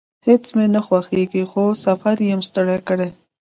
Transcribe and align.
هیڅ 0.27 0.45
مې 0.55 0.65
نه 0.75 0.81
خوښیږي، 0.85 1.43
خو 1.51 1.63
سفر 1.83 2.15
یم 2.29 2.41
ستړی 2.49 2.77
کړی 2.87 3.09